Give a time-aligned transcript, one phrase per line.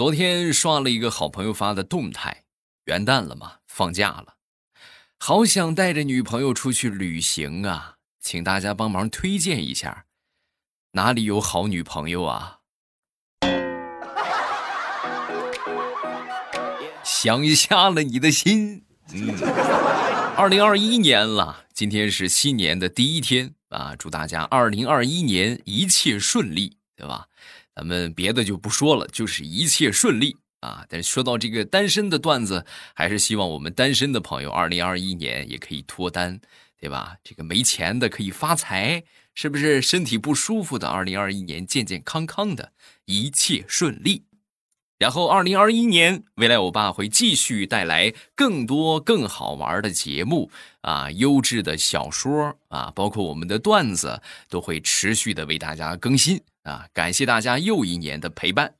[0.00, 2.44] 昨天刷了一个好朋友发的动态，
[2.86, 4.36] 元旦了嘛，放假了，
[5.18, 10.06] 好想带着女朋友出去旅行啊，请大家帮忙推荐一下，
[10.92, 12.60] 哪里有好女朋友啊？
[17.04, 18.86] 想瞎了你的心。
[19.12, 19.34] 嗯，
[20.34, 27.26] 二零二一年了，今天是新年的第一天啊，祝大家二零二一年一切顺利，对吧？
[27.74, 30.84] 咱们别的就不说了，就是一切顺利啊！
[30.88, 36.40] 但说到这个单身的段子，还是希望我们单身的朋友，二零二一年也可以脱单，
[36.78, 37.16] 对吧？
[37.22, 39.04] 这个没钱的可以发财，
[39.34, 39.80] 是不是？
[39.80, 42.72] 身体不舒服的，二零二一年健健康康的，
[43.06, 44.24] 一切顺利。
[44.98, 50.50] 然后，二零二一年，未来欧巴会继续带来更多更好玩的节目
[50.82, 56.86] 啊，优质的小说啊，包括我们的段子，都会持续的为大家更新啊。
[56.92, 58.74] 感谢大家又一年的陪伴。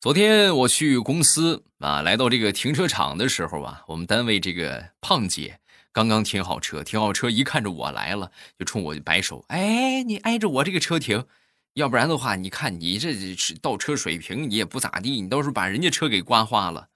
[0.00, 5.58] 昨天我去公司啊，来到这个停车场的时候啊，我们单位这个胖姐
[5.90, 11.24] 刚刚停好车，停好车一看着我来了，就冲我摆手，哎，你挨着我这个车停。
[11.72, 13.14] 要不然的话，你看你这
[13.60, 16.88] 倒车水平，你也不咋地，你到时候把人家车给刮花了。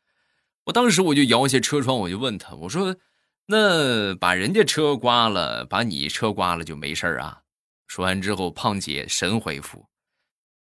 [0.64, 2.96] 我当时我就摇下车窗，我就问他，我说
[3.46, 7.39] ：“那把人家车刮了，把你车刮了就没事啊？”
[7.90, 9.84] 说完之后，胖姐神回复：“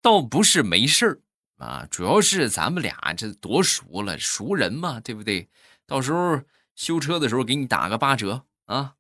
[0.04, 1.22] 倒不是没事
[1.56, 5.48] 啊，主要是咱们俩这多熟了，熟人嘛，对不对？
[5.88, 6.42] 到时候
[6.76, 8.96] 修车的时候给你打个八折啊。”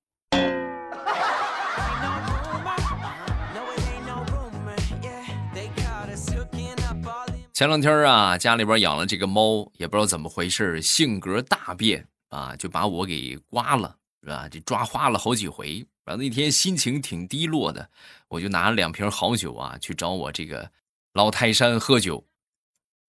[7.51, 14.47] 前两天啊，家里边养了这个猫，也不知道怎么回事，性格大变啊，就把我给刮了，是吧？
[14.49, 15.85] 这抓花了好几回。
[16.05, 17.89] 然后那天心情挺低落的，
[18.29, 20.71] 我就拿了两瓶好酒啊，去找我这个
[21.13, 22.25] 老泰山喝酒。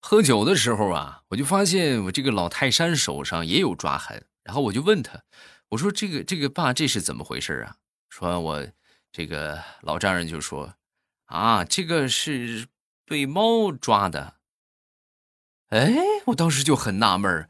[0.01, 4.27] 喝酒的时候啊，我就发现我这个老泰山手上也有抓痕。
[4.43, 5.25] 然后我就问他，
[5.71, 7.77] 我说：“这个这个爸，这是怎么回事啊？”
[8.09, 8.67] 说，我
[9.11, 10.75] 这个老丈人就说
[11.27, 12.69] ：“啊，这个是
[13.05, 14.37] 被猫抓的。”
[15.71, 15.97] 哎，
[16.27, 17.49] 我当时就很纳闷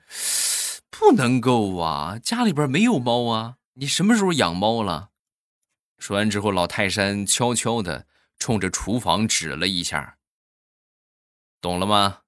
[0.89, 5.11] 不能够啊，家里边没有猫啊，你什么时候养猫了？
[5.99, 8.07] 说完之后，老泰山悄悄的
[8.39, 10.17] 冲着厨房指了一下，
[11.61, 12.19] 懂了吗？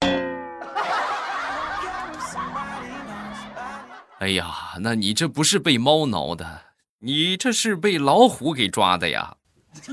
[4.20, 6.62] 哎呀，那你这不是被猫挠的，
[7.00, 9.36] 你这是被老虎给抓的呀！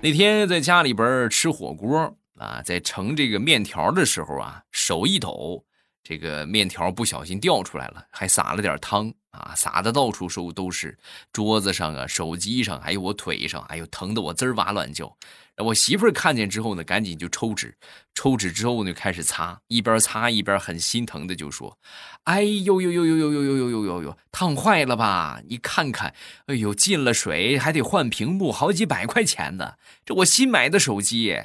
[0.00, 5.64] 那天在家里边吃火锅啊，在盛这个面条的时候啊，手一抖，
[6.08, 10.96] 这个面条不小心掉出来了，还撒了点汤啊，撒的到处都都是，
[11.34, 15.14] 桌子上啊，手机上，还有我腿上，哎呦，疼得我滋哇乱叫。
[15.58, 17.76] 我媳妇儿看见之后呢，赶紧就抽纸，
[18.14, 21.78] 抽纸之后呢，开始擦，一边擦一边很心疼的就说
[22.24, 25.42] ：“哎呦呦呦呦呦呦呦呦呦呦呦，烫坏了吧？
[25.46, 26.14] 你看看，
[26.46, 29.74] 哎呦，进了水还得换屏幕，好几百块钱呢。
[30.06, 31.36] 这我新买的手机，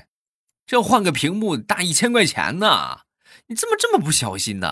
[0.66, 3.02] 这要换个屏幕大一千块钱呢。
[3.48, 4.68] 你怎么这么不小心呢？”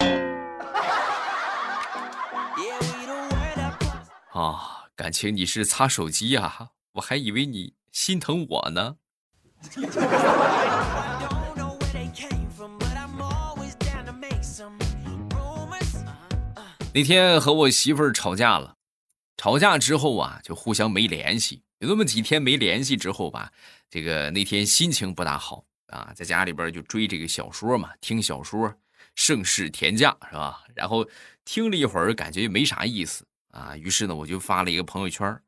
[4.32, 6.70] 啊，感情你是擦手机呀？
[6.92, 7.74] 我还以为你。
[7.90, 8.96] 心疼我呢。
[16.94, 18.76] 那天和我媳妇儿吵架了，
[19.36, 21.64] 吵架之后啊，就互相没联系。
[21.78, 23.52] 有那么几天没联系之后吧，
[23.90, 28.68] 这个那天心情不大好啊，在家里边就追这个小说嘛，听小说
[29.14, 30.64] 《盛世田价》是吧？
[30.74, 31.06] 然后
[31.44, 35.40] 听了一会儿，感觉也没啥意思啊，于是呢，我就发了一个朋友圈。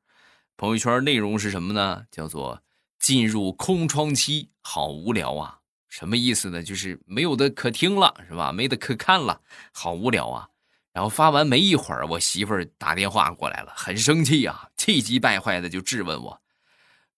[0.56, 2.04] 朋友圈内容是什么呢？
[2.10, 2.62] 叫做
[2.98, 5.60] 进入空窗期，好无聊啊！
[5.88, 6.62] 什么意思呢？
[6.62, 8.52] 就是没有的可听了，是吧？
[8.52, 9.40] 没得可看了，
[9.72, 10.48] 好无聊啊！
[10.92, 16.42] 然后发完没一会儿，我媳妇儿打电话过来了，很生气啊，气急败坏的就质问我：“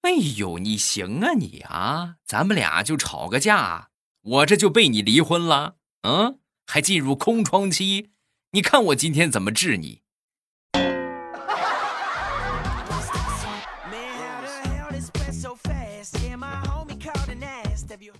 [0.02, 3.90] 哎呦，你行啊你啊，咱们俩就吵个架，
[4.22, 5.76] 我这就被你离婚了？
[6.02, 8.10] 嗯，还进入空窗期？
[8.50, 10.02] 你看我今天怎么治你？”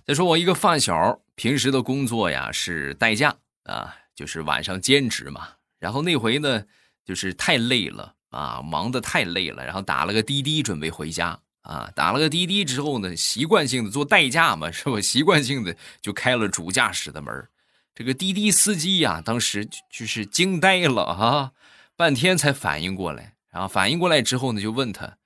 [0.05, 5.49] 再说我一个发小，平时的工作呀是代驾啊，就是晚上兼职嘛。
[5.79, 6.63] 然后那回呢，
[7.03, 11.91] 就是太累了啊，忙得太累了，然后打了个滴滴准备回家啊。
[11.93, 15.01] 打了个滴滴之后呢，习惯性的做代驾嘛，是吧？
[15.01, 17.47] 习惯性的就开了主驾驶的门。
[17.95, 21.51] 这个滴滴司机呀，当时就是惊呆了啊，
[21.95, 25.17] 半天才反应过来，然后反应过来之后呢，就问他：“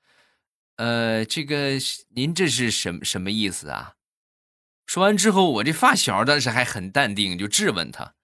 [0.75, 1.77] 呃，这个
[2.09, 3.93] 您这是什么什么意思啊？”
[4.85, 8.15] 说完之后，我这发小当时还很淡定，就质问他：“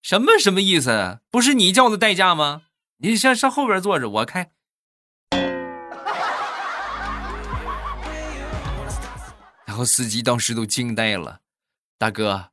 [0.00, 1.20] 什么什么意思？
[1.30, 2.62] 不是你叫的代驾吗？
[2.98, 4.50] 你上上后边坐着，我开。”
[9.84, 11.40] 司机当时都惊呆了
[11.98, 12.50] ：“大哥，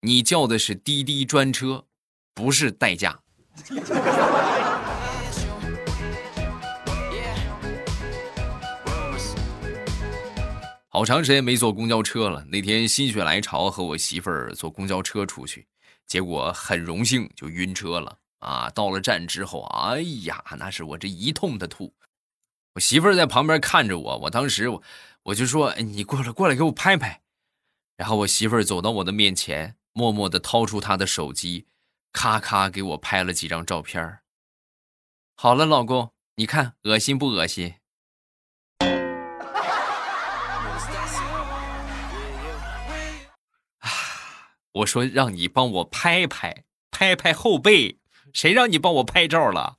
[0.00, 1.86] 你叫的是滴滴专车，
[2.34, 3.20] 不是代驾。”
[10.88, 12.44] 好长时间没坐公交车了。
[12.44, 15.66] 那天心血来潮和我媳妇儿坐公交车出去，
[16.06, 18.70] 结果很荣幸就晕车了啊！
[18.70, 21.92] 到了站之后，哎呀，那是我这一通的吐。
[22.74, 24.80] 我媳妇儿在旁边看着我，我当时我
[25.24, 27.22] 我就说：“，你过来过来给我拍拍。”
[27.96, 31.66] 然后我媳妇儿走到我的面前，默默的掏出她的手机，
[32.12, 34.18] 咔咔给我拍了几张照片
[35.34, 37.76] 好了，老公，你看恶心不恶心？
[44.72, 47.98] 我说让你帮我拍拍拍拍后背，
[48.34, 49.78] 谁让你帮我拍照了？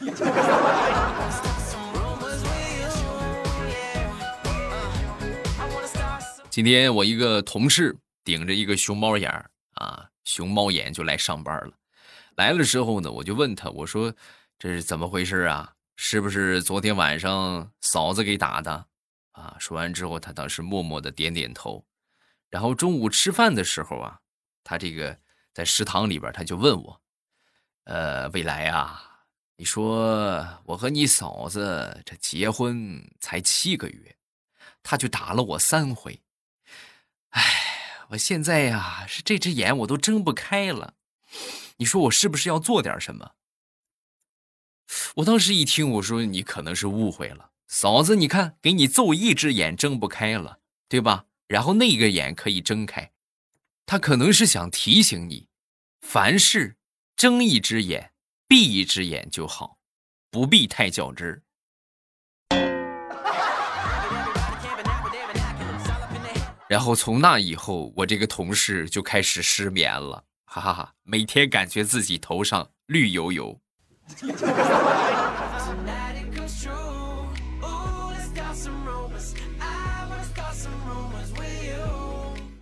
[6.52, 11.72] 今天我一个同事顶着一个熊猫眼儿啊，熊猫眼就来上班了。
[12.36, 14.14] 来了之后呢，我就问他，我说
[14.58, 15.72] 这是怎么回事啊？
[15.96, 18.86] 是不是昨天晚上嫂子给打的？
[19.30, 19.56] 啊？
[19.58, 21.82] 说完之后，他当时默默的点点头。
[22.50, 24.18] 然后中午吃饭的时候啊。
[24.62, 25.18] 他这个
[25.54, 27.00] 在食堂里边，他就问我
[27.84, 29.24] ：“呃，未来啊，
[29.56, 34.14] 你说我和你嫂子这结婚才七个月，
[34.82, 36.20] 他就打了我三回。
[37.32, 40.94] 哎，我现在呀，是这只眼我都睁不开了。
[41.76, 43.32] 你说我是不是要做点什么？”
[45.16, 51.26] 我当时一听，我说：“你可能是误会了，嫂子，你看，给你揍一只眼睁不开了，对吧？
[51.48, 53.10] 然后那个眼可以睁开。”
[53.86, 55.48] 他可能是想提醒你，
[56.00, 56.76] 凡事
[57.16, 58.12] 睁一只眼
[58.46, 59.78] 闭一只眼就好，
[60.30, 61.42] 不必太较真儿。
[66.72, 73.60] 然后从那以后，我这个同事就开始失眠了，哈哈哈，每天感觉自己头上绿油油。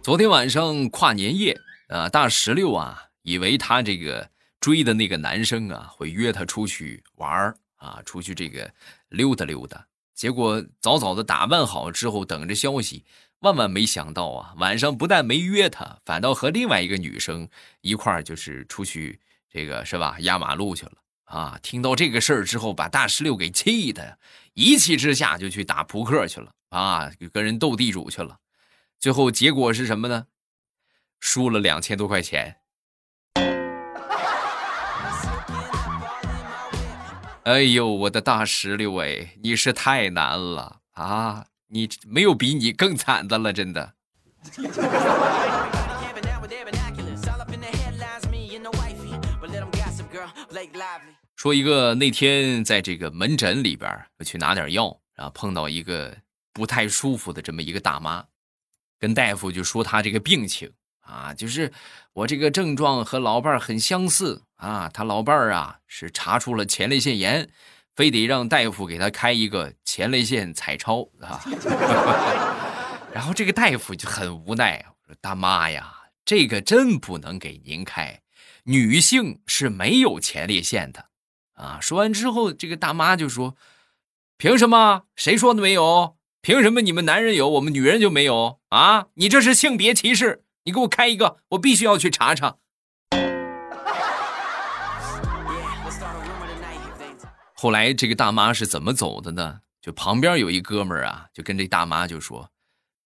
[0.02, 1.56] 昨天晚上跨年夜
[1.86, 4.28] 啊，大石榴啊，以为他这个
[4.58, 8.68] 追的那个男生啊会约他出去玩啊，出去这个
[9.08, 9.86] 溜达溜达。
[10.16, 13.04] 结果早早的打扮好之后，等着消息，
[13.40, 17.48] 万万没想到啊，晚上不但没约他，反倒和另外一个女生
[17.81, 19.19] 一块儿就是出去
[19.50, 20.92] 这个是吧，压马路去了
[21.25, 21.58] 啊。
[21.62, 24.19] 听到这个事儿之后，把大石榴给气的，
[24.52, 28.37] 一气之下就去打扑克去了啊，跟人斗地主去了。
[28.98, 30.26] 最后结果是什么呢？
[31.19, 32.56] 输了两千多块钱。
[37.44, 41.46] 哎呦，我的大石榴哎，你是太难了啊！
[41.72, 43.94] 你没有比你更惨的了，真的。
[51.37, 53.88] 说一个那天在这个门诊里边
[54.19, 56.17] 我去拿点药，然后碰到一个
[56.52, 58.25] 不太舒服的这么一个大妈。
[58.99, 60.71] 跟大夫就说她这个病情
[61.02, 61.73] 啊，就是
[62.12, 64.90] 我这个症状和老伴儿很相似啊。
[64.92, 67.49] 他老伴儿啊是查出了前列腺炎，
[67.94, 71.40] 非得让大夫给他开一个前列腺彩超啊。
[73.12, 75.92] 然后这个大夫就很无奈，说大妈呀，
[76.25, 78.20] 这个真不能给您开，
[78.64, 81.06] 女性是没有前列腺的
[81.54, 81.78] 啊。
[81.80, 83.56] 说完之后，这个大妈就说
[84.38, 85.02] ：“凭什么？
[85.16, 89.09] 谁说的没有？”凭什么你们男人有，我们女人就没有啊？
[89.14, 90.44] 你这是性别歧视！
[90.64, 92.56] 你给我开一个，我必须要去查查。
[97.62, 99.61] 后来这个大妈是怎么走的呢？
[99.83, 102.49] 就旁边有一哥们儿啊，就跟这大妈就说：“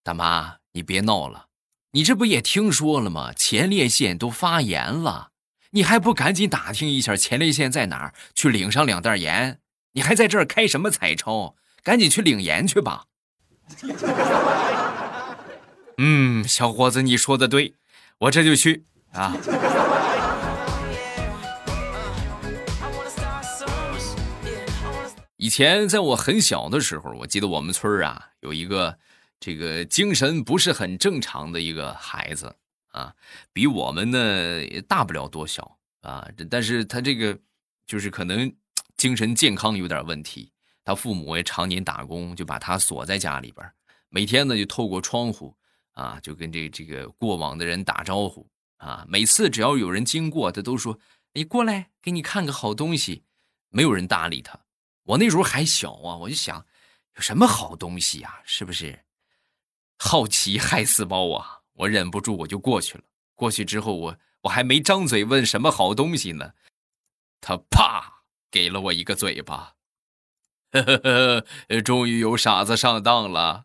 [0.05, 1.47] 大妈，你别闹了，
[1.91, 3.33] 你这不也听说了吗？
[3.33, 5.31] 前列腺都发炎了，
[5.71, 9.59] 你还不赶紧打听一下前列腺在哪儿，去领上两袋盐？
[9.95, 11.57] 你还在这儿开什么彩超？
[11.83, 13.07] 赶紧去领盐去吧。”
[15.99, 17.75] 嗯，小伙子，你说的对，
[18.19, 18.85] 我这就去
[19.15, 19.37] 啊。
[25.45, 28.99] 以前在我很小的时候，我记得我们村啊有一个
[29.39, 32.57] 这个精神不是很正常的一个孩子
[32.93, 33.15] 啊，
[33.53, 37.39] 比我们呢也大不了多小啊，但是他这个
[37.87, 38.51] 就是可能。
[38.97, 40.53] 精神健康有点问题，
[40.85, 43.69] 他父母也常年打工，就把他锁在家里边，
[44.09, 45.55] 每天呢就透过窗户
[45.95, 49.05] 啊，就跟这这个过往的人打招呼啊。
[49.09, 50.99] 每次只要有人经过，他都说
[51.35, 53.25] ：“你过来，给你看个好东西。”
[53.69, 54.61] 没有人搭理他。
[55.05, 56.65] 我那时候还小啊，我就想，
[57.17, 58.41] 有什么好东西呀？
[58.45, 59.05] 是不是？
[59.99, 61.61] 好奇害死猫啊！
[61.75, 63.05] 我忍不住，我就过去了。
[63.35, 66.53] 过去之后，我我还没张嘴问什么好东西呢，
[67.41, 69.75] 他啪给了我一个嘴巴。
[70.73, 73.65] 呵呵呵，终于有傻子上当了。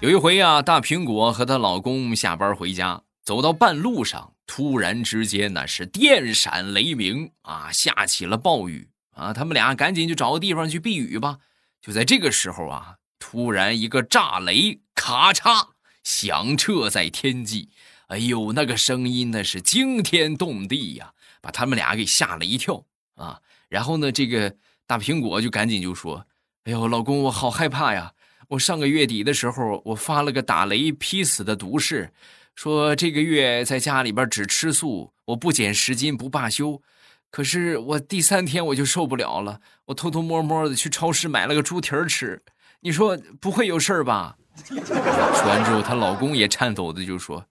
[0.00, 11.38] 有一回啊，大苹果和她老公下班回家，走到半路上，突然之间那是电闪雷鸣啊，下起了暴雨啊，他们俩赶紧就找个地方去避雨吧。
[11.80, 15.68] 就在这个时候啊，突然一个炸雷，咔嚓
[16.02, 17.70] 响彻在天际，
[18.08, 23.40] 哎呦，那个声音那是惊天动地呀，把他们俩给吓了一跳啊。
[23.68, 24.54] 然后呢，这个
[24.86, 26.26] 大苹果就赶紧就说
[26.64, 28.12] ：“哎呦，老公，我好害怕呀。”
[28.48, 32.12] 我上个月底的时候，我发了个打雷劈死的毒誓，
[32.54, 36.82] 说这个月在家里边只吃素，我不减十斤不罢休。
[37.30, 42.42] 可是我第三天我就受不了了，我偷偷摸摸的去超市买了个猪蹄儿吃。
[42.80, 44.36] 你说不会有事儿吧？
[44.66, 47.46] 说完之后，她老公也颤抖的就说：“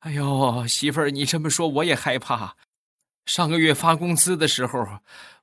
[0.00, 2.56] 哎呦，媳妇儿，你这么说我也害怕。
[3.24, 4.86] 上个月发工资的时候。”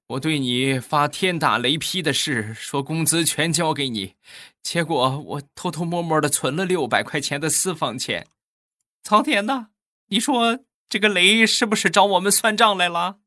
[0.07, 4.15] 我对你发天打雷劈的事，说工资全交给你，
[4.61, 8.27] 结果我偷偷摸摸的存了六百块钱的私房钱。
[9.05, 9.67] 苍天呐，
[10.07, 13.17] 你说这个雷是不是找我们算账来了？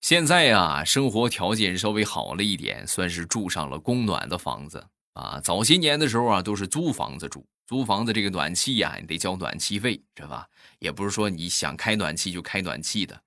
[0.00, 5.40] 现在呀，生活条件稍微好了一点，算是住上了供暖的房子啊。
[5.42, 7.44] 早些年的时候啊，都是租房子住。
[7.66, 10.46] 租房子这个暖气呀，你得交暖气费，是吧？
[10.78, 13.20] 也不是说你想开暖气就开暖气的，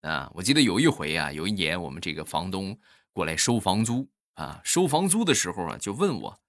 [0.00, 0.30] 啊！
[0.32, 2.78] 我记得有一回啊，有一年我们这个房东
[3.12, 6.40] 过来收房租啊，收房租的时候啊，就问我，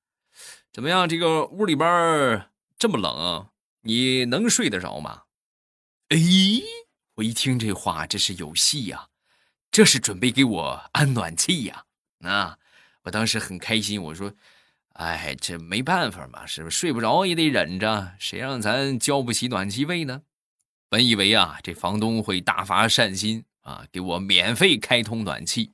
[0.72, 1.08] 怎么样？
[1.08, 3.50] 这个屋里边这么冷，
[3.82, 5.24] 你能睡得着吗？
[6.10, 6.18] 哎，
[7.15, 9.10] 我一听这话，这是有戏呀，
[9.72, 11.86] 这是准备给我安暖气呀！
[12.20, 12.58] 啊，
[13.03, 14.34] 我当时很开心，我说。
[14.96, 18.13] 哎，这没办法嘛，是不是睡不着也得忍着？
[18.20, 20.22] 谁让咱交不起暖气费呢？
[20.89, 25.72] 本以为啊，这房东会大发善心啊，给我免费开通暖气，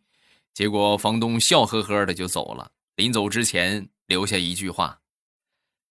[0.58, 2.72] 结果房东笑呵呵的就走了。
[2.96, 5.02] 临走之前留下一句话：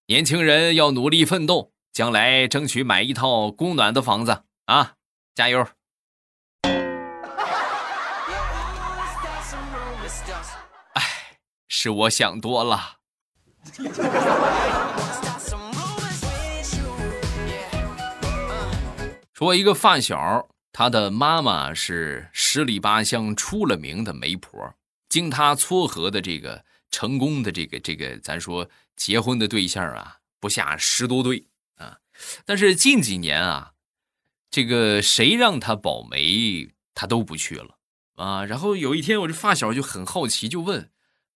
[0.07, 4.95] 年轻人要努力奋斗，将来争取买一套供暖的房子啊！
[5.37, 5.65] 加油！
[10.95, 11.03] 哎，
[11.69, 12.97] 是我想多了。
[19.33, 24.75] 说一个发小，他的妈妈是十里八乡出了名的媒婆，
[25.09, 32.01] 经他撮合的这个成功的这个这个，咱说结婚的对象啊，不下十多对啊。
[32.45, 33.73] 但是近几年啊，
[34.51, 37.79] 这个谁让他保媒，他都不去了
[38.17, 38.45] 啊。
[38.45, 40.91] 然后有一天，我这发小就很好奇，就问。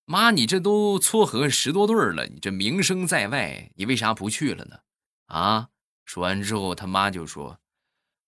[0.04, 4.80] 妈，你这都撮合十多对了，你这名声在外，你为啥不去了呢？
[5.28, 5.68] 啊！
[6.04, 7.58] 说完之后，他妈就说：“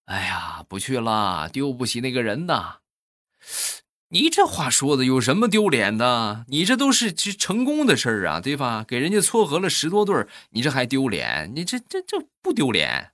[0.06, 2.78] 哎呀，不去了，丢不起那个人呐。”
[4.11, 6.44] 你这话说的有什么丢脸的？
[6.49, 8.85] 你这都是成功的事儿啊，对吧？
[8.87, 11.50] 给人家撮合了十多对你这还丢脸？
[11.56, 13.12] 你这这这不丢脸？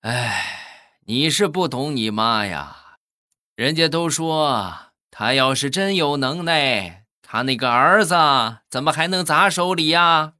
[0.00, 2.96] 哎，你是不懂你妈呀！
[3.54, 7.04] 人家都说，他要是真有能耐。
[7.20, 8.16] 他那个儿子
[8.70, 10.32] 怎么还能砸手里呀？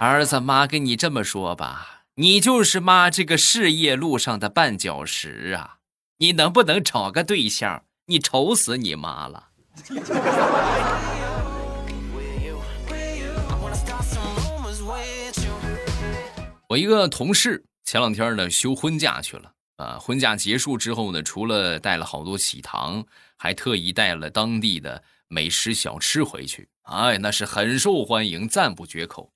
[0.00, 5.78] 儿子，妈跟你这么说吧，你就是妈这个事业路上的绊脚石啊！
[6.18, 7.82] 你能不能找个对象？
[8.06, 9.48] 你愁死你妈了！
[16.68, 19.50] 我一个同事前两天呢休婚假去了。
[19.78, 23.04] 啊，婚假结束之后呢，除了带了好多喜糖，
[23.36, 26.68] 还特意带了当地的美食小吃回去。
[26.82, 29.32] 哎，那是很受欢迎，赞不绝口。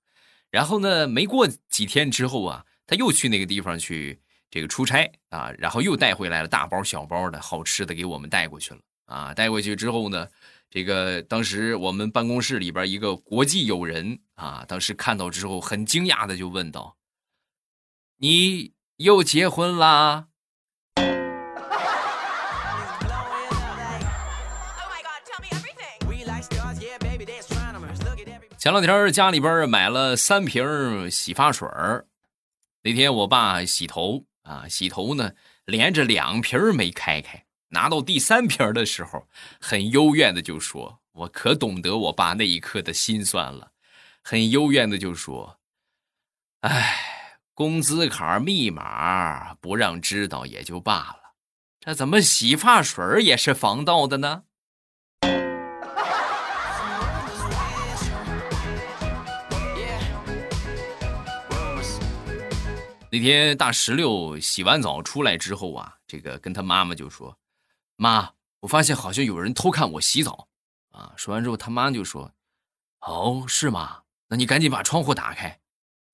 [0.53, 8.81] 然后呢，没过几天之后啊，他又去那个地方去这个出差啊，然后又带回来了大包小包的好吃的给我们带过去了。
[9.07, 10.29] 啊，带过去之后呢，
[10.71, 16.97] 这个当时我们办公室里边一个国际友人啊，当时看到之后很惊讶的就问道
[18.19, 20.29] ：“你又结婚啦？”
[28.63, 31.69] 前两天家里边买了三瓶洗发水
[32.85, 35.33] 那天我爸洗头啊，洗头呢，
[35.65, 39.27] 连着两瓶没开开，拿到第三瓶的时候，
[39.61, 43.73] 很幽怨的就说：“我可懂得我爸那一刻的心酸了。”
[44.23, 45.59] 很幽怨的就说
[46.63, 51.35] ：“哎，工资卡密码不让知道也就罢了，
[51.81, 54.45] 这怎么洗发水也是防盗的呢？”
[63.15, 67.37] 那天大石榴洗完澡出来之后啊，这个跟他妈妈就说
[67.97, 70.49] ：“妈，我发现好像有人偷看我洗澡。”
[70.93, 72.33] 啊，说完之后他妈就说
[73.05, 74.05] ：“哦，是吗？
[74.29, 75.61] 那你赶紧把窗户打开。”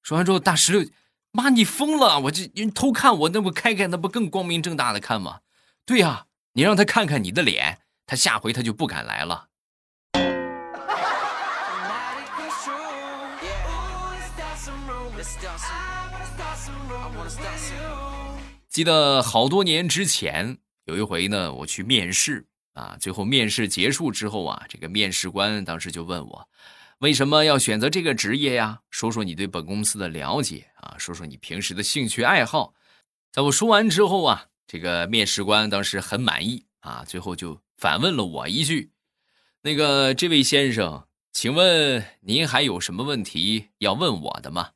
[0.03, 0.91] 说完之后，大石榴
[1.31, 2.19] ：“妈，你疯了！
[2.19, 5.43] 我这人偷看我，那不开开，那不更光明正大的看吗？
[5.87, 9.48] 对呀，你让他看看你的脸，他下回他就不敢来了。”
[18.79, 26.49] 记得好多年之前，有一回呢，我去面试啊，最后面试结束之后啊，这个面试官当时就问我，
[26.99, 28.79] 为什么要选择这个职业呀？
[28.89, 32.73] 说说你对本公司的了解啊，说说你平时的兴趣爱好。
[33.33, 38.93] 在我说完之后啊，这个面试官当时很满意啊，最后就反问了我一句
[39.63, 44.71] ：“那个这位先生，请问您还有什么问题要问我的吗？”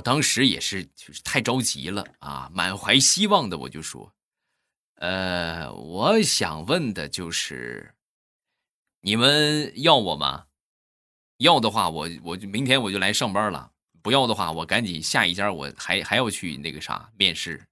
[0.00, 4.10] 我当时也是，就是太着急了啊，满怀希望的我就说
[4.96, 7.94] ：“呃，我想问的就是，
[9.02, 10.46] 你们要我吗？
[11.36, 17.62] 要的话，我我就明天我就来上班了；不要的话，我赶紧下一家，我还还要去那个啥面试。”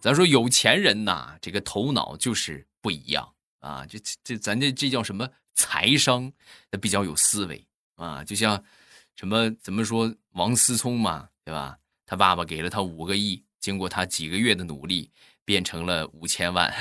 [0.00, 3.84] 咱说有钱人呐，这个头脑就是不一样啊！
[3.86, 6.32] 这这咱这这叫什么财商？
[6.70, 8.22] 他比较有思维啊！
[8.24, 8.62] 就像
[9.16, 11.78] 什么怎么说王思聪嘛，对吧？
[12.06, 15.10] 他爸爸给了他五个亿，经过他几个月的努力，
[15.44, 16.72] 变成了五千万。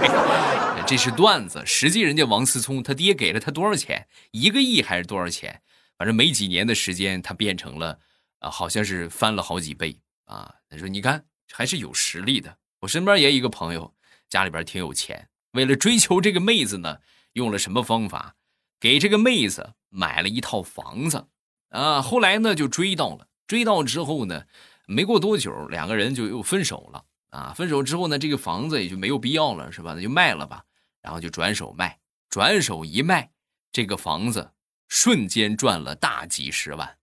[0.86, 4.06] 这是段子，实际人家王思聪他爹给了他多少钱？
[4.30, 5.62] 一个亿还是多少钱？
[5.96, 7.98] 反正没几年的时间，他变成了
[8.40, 10.54] 啊，好像是翻了好几倍啊！
[10.68, 12.58] 他说：“你看。”还是有实力的。
[12.80, 13.94] 我身边也有一个朋友，
[14.28, 16.98] 家里边挺有钱，为了追求这个妹子呢，
[17.34, 18.34] 用了什么方法？
[18.80, 21.28] 给这个妹子买了一套房子
[21.70, 22.02] 啊。
[22.02, 24.44] 后来呢，就追到了，追到之后呢，
[24.86, 27.54] 没过多久，两个人就又分手了啊。
[27.54, 29.94] 分手之后呢，这个房子也就没有必要了，是吧？
[29.94, 30.64] 那就卖了吧。
[31.00, 33.30] 然后就转手卖，转手一卖，
[33.70, 34.52] 这个房子
[34.88, 36.96] 瞬间赚了大几十万。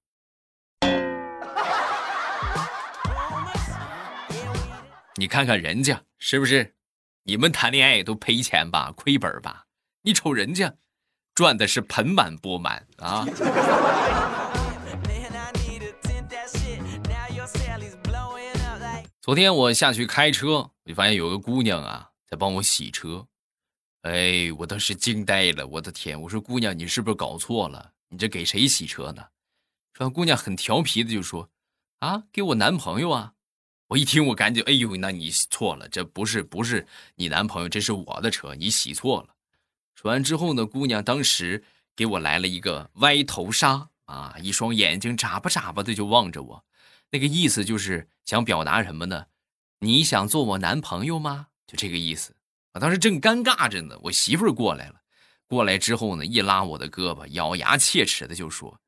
[5.18, 6.76] 你看看人家是不是？
[7.24, 9.68] 你们谈恋爱都赔钱吧，亏本吧？
[10.02, 10.74] 你瞅人家，
[11.36, 13.24] 赚的是盆满钵满啊！
[19.22, 23.28] 昨天我下去开车，我就发现有个姑娘啊，在帮我洗车。
[24.02, 26.20] 哎，我当时惊呆了，我的天！
[26.20, 27.92] 我说姑娘，你是不是搞错了？
[28.10, 29.24] 你这给谁洗车呢？
[29.94, 31.52] 说姑娘很调皮的就说
[32.02, 33.34] ：“啊，给我男朋友啊。”
[33.92, 39.36] 我一听，我赶紧，哎呦，那你错了，这不是不是你男朋友，这是我的车，你洗错了。
[39.96, 41.62] 说完之后呢，姑娘当时
[41.94, 46.64] 给我来了一个歪头杀啊，一双眼睛眨巴眨巴的就望着我，
[47.10, 49.26] 那个意思就是想表达什么呢？
[49.80, 51.48] 你想做我男朋友吗？
[51.68, 52.34] 就这个意思。
[52.72, 55.02] 我当时正尴尬着呢，我媳妇儿过来了，
[55.46, 58.80] 过来之后呢，一拉我的胳膊，咬牙切齿的就说：“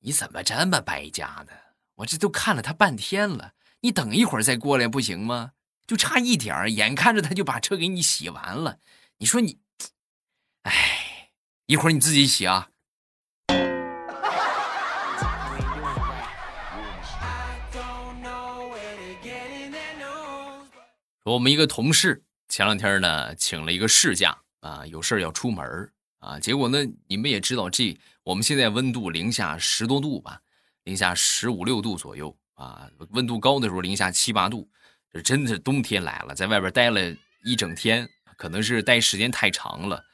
[0.00, 1.52] 你怎么这么败家呢？
[1.96, 5.52] 我这都看了他半天了。”你等一会儿再过来不行吗？
[5.86, 8.78] 就差一点儿，眼看着他就把车给你洗完了。
[9.18, 9.58] 你说你，
[10.64, 11.30] 哎，
[11.66, 12.68] 一会儿你自己洗啊。
[21.22, 26.38] 说我们一个同事前两天呢，请了一个事假啊，有事要出门啊。
[26.38, 30.40] 结果呢，你们也知道，这我们现在温度零下十多度吧，
[30.84, 32.37] 零下十五六度左右。
[32.58, 34.68] 啊，温度高的时候零下七八度，
[35.12, 37.00] 这真的是冬天来了，在外边待了
[37.44, 40.04] 一整天，可能是待时间太长了，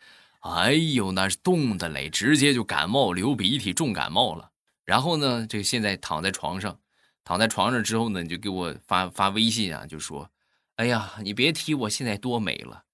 [0.41, 4.51] 哎呦，那是冻的嘞，直接就感冒流鼻涕，重感冒了。
[4.85, 6.79] 然后呢，这现在躺在床上，
[7.25, 10.31] 躺在床上之后呢，你就给我发发微信啊，就说，
[10.77, 12.85] 哎呀，你别提我现在多美了。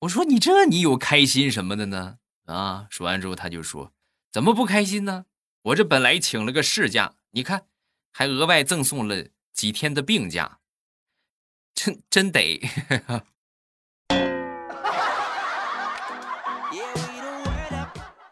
[0.00, 2.16] 我说你这你有开心什么的呢？
[2.46, 3.92] 啊，说完之后他就说，
[4.32, 5.26] 怎么不开心呢？
[5.62, 7.66] 我这本来请了个事假，你看。
[8.12, 10.58] 还额外赠送了几天的病假，
[11.74, 12.60] 真真得。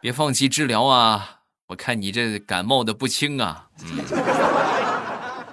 [0.00, 1.40] 别放弃治疗啊！
[1.66, 3.68] 我看你这感冒的不轻啊。
[3.82, 4.02] 嗯，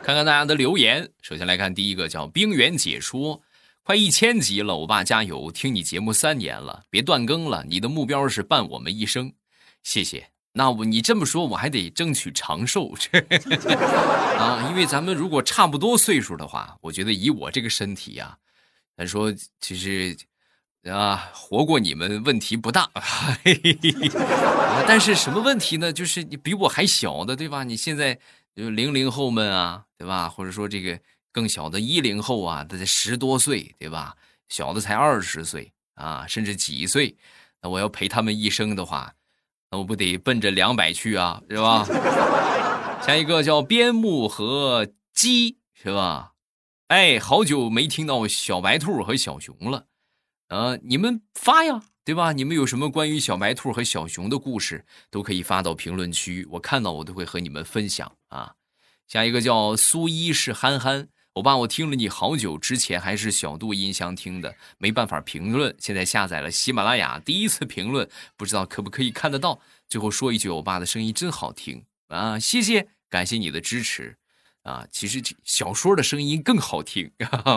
[0.02, 1.12] 看看大家的留言。
[1.22, 3.42] 首先来看第一个，叫冰原解说，
[3.84, 5.52] 快一千集了，我爸加油！
[5.52, 7.66] 听你节目三年了，别断更了。
[7.68, 9.34] 你的目标是伴我们一生，
[9.84, 10.32] 谢谢。
[10.58, 12.92] 那我你这么说，我还得争取长寿
[14.38, 14.68] 啊！
[14.70, 18.38] 因为咱们如果差不多岁数的话，我觉得以我这个身体呀，
[18.98, 20.18] 咱说其实。
[20.84, 22.90] 啊，活过你们问题不大，
[24.88, 25.92] 但是什么问题呢？
[25.92, 27.66] 就是你比我还小的，对吧？
[27.66, 28.18] 你现在
[28.56, 30.30] 就零零后们啊，对吧？
[30.30, 30.98] 或者说这个
[31.34, 34.16] 更小的一零后啊，他才十多岁，对吧？
[34.48, 37.18] 小的才二十岁啊，甚至几岁。
[37.62, 39.14] 那我要陪他们一生的话，
[39.70, 41.86] 那我不得奔着两百去啊，是吧？
[43.02, 46.34] 下一个叫边牧和鸡，是吧？
[46.88, 49.88] 哎，好久没听到小白兔和小熊了。
[50.48, 52.32] 呃，你们发呀，对吧？
[52.32, 58.54] 你们有什么关于小白兔和小熊的故事，都可以发到评论区，我看到我都会和你们分享啊。
[59.06, 69.60] 下一个叫苏一是憨憨，我爸我听了你好久之前还是小度音箱听的，没办法评论，现在下载了喜马拉雅，第一次评论，不知道可不可以看得到。
[69.88, 74.18] 最后说一句，我爸的声音真好听啊，谢谢，感谢你的支持。
[74.64, 77.12] 啊，其实小说的声音更好听。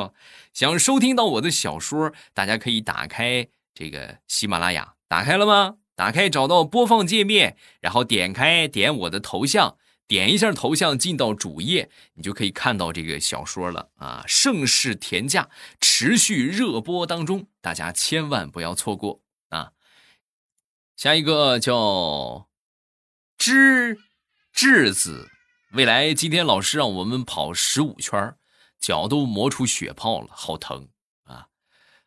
[0.53, 5.77] 想收听到我的小说，大家可以打开这个喜马拉雅，打开了吗？
[5.97, 9.79] 打开找到播放界面，然后点开点我的头像，
[10.11, 13.91] 点一下头像进到主页，你就可以看到这个小说了。
[13.95, 15.49] 啊，盛世田价
[15.81, 19.71] 持续热播当中，大家千万不要错过啊！
[20.97, 22.49] 下一个叫
[23.39, 24.01] 知
[24.53, 25.31] 质子。
[25.75, 28.35] 未来今天老师让我们跑十五圈，
[28.81, 30.89] 脚都磨出血泡了，好疼
[31.23, 31.47] 啊！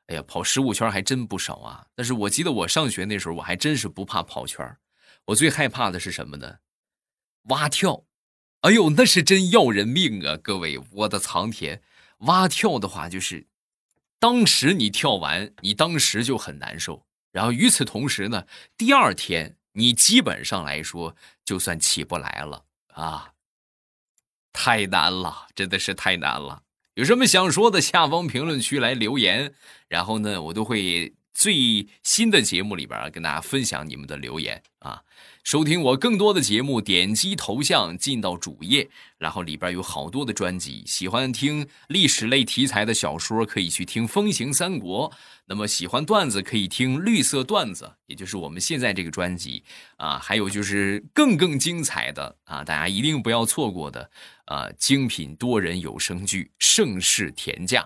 [0.08, 1.88] 哎呀，跑十五圈还真不少啊。
[1.96, 4.76] 但是我记得我上学那时候，我还真是不怕跑圈
[5.24, 6.58] 我最害怕的是什么呢？
[7.44, 8.04] 蛙跳！
[8.62, 10.38] 哎呦，那是真要人命啊！
[10.42, 11.82] 各位，我的苍天，
[12.20, 13.46] 蛙跳的话就是，
[14.20, 17.06] 当时你跳完，你当时就很难受。
[17.32, 18.46] 然后与此同时呢，
[18.78, 23.34] 第二天你基本上来说就算起不来了啊。
[24.54, 26.64] 太难了，真的是太难了。
[26.94, 29.54] 有什么想说的，下方评论区来留言，
[29.90, 35.02] 然后呢，我都会最新的节目里边跟大家分享你们的留言啊。
[35.44, 40.84] 收听我更多的节目，点击头像进到主页，然后里边有好多的专辑。
[40.86, 45.10] 喜欢听历史类题材的小说，可以去听《风行三国》；
[45.48, 49.64] 那么喜欢段子，可以听《绿色段子》，也就是我们现在这个专辑
[49.98, 50.18] 啊。
[50.18, 54.10] 还有就是更更精彩的啊，大家一定不要错过的
[54.46, 57.82] 啊，精品多人有声剧《盛世田价》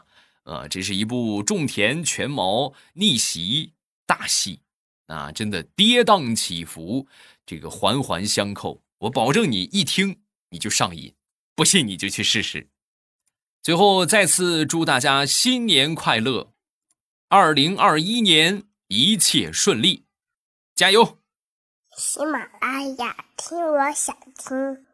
[0.47, 3.73] 啊，这是一部种田全毛逆袭
[4.05, 4.61] 大戏
[5.07, 7.05] 啊，真的跌宕起伏。
[7.45, 11.13] 这个环环相扣，我保证你一听你就上瘾，
[11.53, 12.69] 不信你就去试试。
[13.61, 16.53] 最后再次祝大家新年快乐，
[17.27, 20.05] 二零二一年一切顺利，
[20.73, 21.19] 加油！
[21.97, 24.86] 喜马拉雅听，我想听。